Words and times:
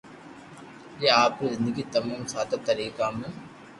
جي 0.99 1.07
آپري 1.23 1.47
زندگي 1.57 1.83
تموم 1.93 2.21
سادا 2.33 2.57
طريقا 2.69 3.05
مون 3.17 3.31